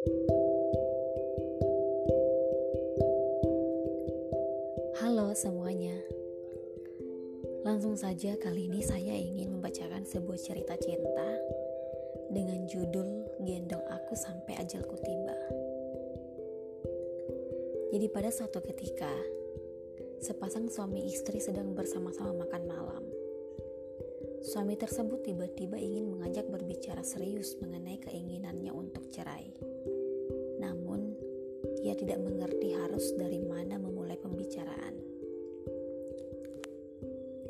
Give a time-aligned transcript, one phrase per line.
[0.00, 0.16] Halo
[5.36, 5.92] semuanya.
[7.68, 11.28] Langsung saja kali ini saya ingin membacakan sebuah cerita cinta
[12.32, 15.36] dengan judul Gendong Aku Sampai Ajalku Tiba.
[17.92, 19.12] Jadi pada suatu ketika,
[20.24, 23.04] sepasang suami istri sedang bersama-sama makan malam.
[24.40, 29.52] Suami tersebut tiba-tiba ingin mengajak berbicara serius mengenai keinginannya untuk cerai.
[31.90, 34.94] Ia tidak mengerti harus dari mana memulai pembicaraan.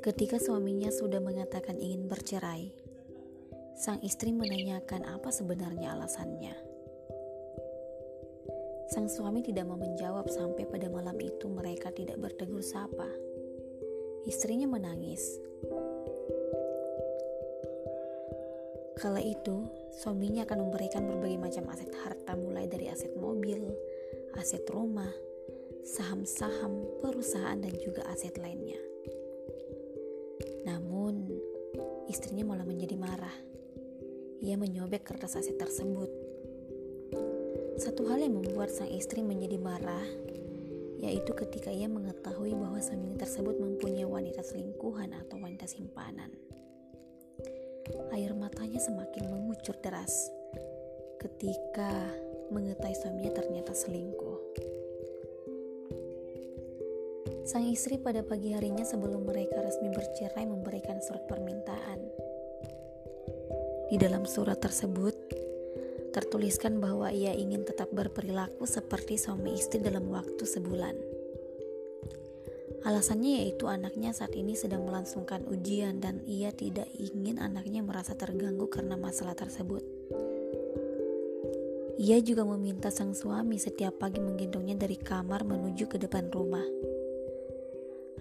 [0.00, 2.72] Ketika suaminya sudah mengatakan ingin bercerai,
[3.76, 6.56] sang istri menanyakan apa sebenarnya alasannya.
[8.88, 13.12] Sang suami tidak mau menjawab sampai pada malam itu mereka tidak bertegur sapa.
[14.24, 15.36] Istrinya menangis.
[18.96, 19.68] Kala itu,
[20.00, 23.68] suaminya akan memberikan berbagai macam aset harta mulai dari aset mobil,
[24.38, 25.10] aset rumah,
[25.82, 28.78] saham-saham, perusahaan dan juga aset lainnya.
[30.66, 31.26] Namun,
[32.06, 33.34] istrinya malah menjadi marah.
[34.40, 36.30] Ia menyobek kertas aset tersebut
[37.80, 40.04] satu hal yang membuat sang istri menjadi marah,
[41.00, 46.28] yaitu ketika ia mengetahui bahwa suaminya tersebut mempunyai wanita selingkuhan atau wanita simpanan.
[48.12, 50.12] Air matanya semakin mengucur deras
[51.24, 52.12] ketika
[52.50, 54.38] mengetahui suaminya ternyata selingkuh.
[57.50, 61.98] Sang istri pada pagi harinya sebelum mereka resmi bercerai memberikan surat permintaan.
[63.90, 65.18] Di dalam surat tersebut,
[66.14, 70.94] tertuliskan bahwa ia ingin tetap berperilaku seperti suami istri dalam waktu sebulan.
[72.86, 78.70] Alasannya yaitu anaknya saat ini sedang melangsungkan ujian dan ia tidak ingin anaknya merasa terganggu
[78.70, 79.82] karena masalah tersebut.
[82.00, 86.64] Ia juga meminta sang suami setiap pagi menggendongnya dari kamar menuju ke depan rumah.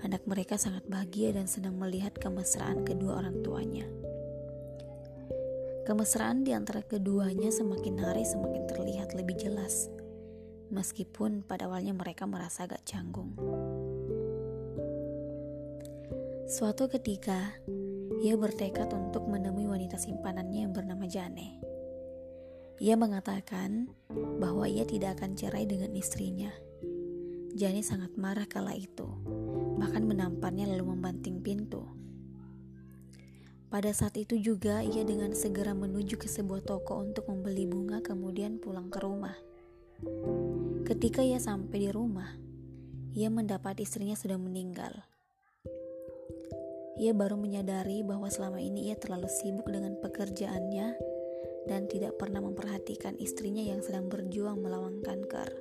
[0.04, 3.88] Anak mereka sangat bahagia dan senang melihat kemesraan kedua orang tuanya.
[5.88, 9.88] Kemesraan di antara keduanya semakin hari semakin terlihat lebih jelas,
[10.76, 13.40] meskipun pada awalnya mereka merasa agak canggung.
[16.52, 17.56] Suatu ketika,
[18.20, 21.69] ia bertekad untuk menemui wanita simpanannya yang bernama Jane.
[22.80, 23.92] Ia mengatakan
[24.40, 26.48] bahwa ia tidak akan cerai dengan istrinya.
[27.52, 29.04] Jane sangat marah kala itu,
[29.76, 31.84] bahkan menamparnya lalu membanting pintu.
[33.68, 38.64] Pada saat itu juga ia dengan segera menuju ke sebuah toko untuk membeli bunga kemudian
[38.64, 39.36] pulang ke rumah.
[40.88, 42.32] Ketika ia sampai di rumah,
[43.12, 45.04] ia mendapat istrinya sudah meninggal.
[46.96, 51.09] Ia baru menyadari bahwa selama ini ia terlalu sibuk dengan pekerjaannya
[51.70, 55.54] dan tidak pernah memperhatikan istrinya yang sedang berjuang melawan kanker.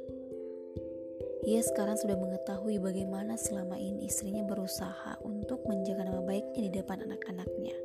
[1.44, 7.04] Ia sekarang sudah mengetahui bagaimana selama ini istrinya berusaha untuk menjaga nama baiknya di depan
[7.04, 7.76] anak-anaknya.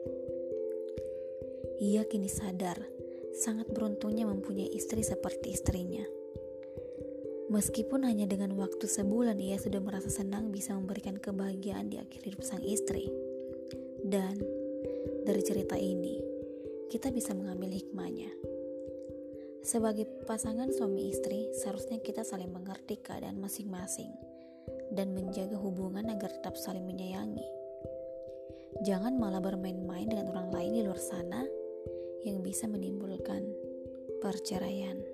[1.84, 2.80] Ia kini sadar,
[3.36, 6.08] sangat beruntungnya mempunyai istri seperti istrinya.
[7.52, 12.42] Meskipun hanya dengan waktu sebulan ia sudah merasa senang bisa memberikan kebahagiaan di akhir hidup
[12.42, 13.12] sang istri.
[14.02, 14.40] Dan
[15.24, 16.33] dari cerita ini,
[16.94, 18.30] kita bisa mengambil hikmahnya.
[19.66, 24.14] Sebagai pasangan suami istri, seharusnya kita saling mengerti keadaan masing-masing
[24.94, 27.50] dan menjaga hubungan agar tetap saling menyayangi.
[28.86, 31.42] Jangan malah bermain-main dengan orang lain di luar sana
[32.22, 33.42] yang bisa menimbulkan
[34.22, 35.13] perceraian.